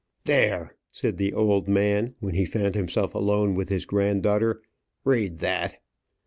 "There," 0.25 0.75
said 0.89 1.17
the 1.17 1.31
old 1.31 1.67
man, 1.67 2.15
when 2.19 2.33
he 2.33 2.43
found 2.43 2.73
himself 2.73 3.13
alone 3.13 3.53
with 3.53 3.69
his 3.69 3.85
granddaughter; 3.85 4.63
"read 5.05 5.37
that." 5.41 5.77